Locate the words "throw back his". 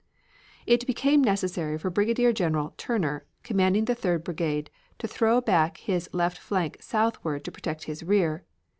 5.07-6.09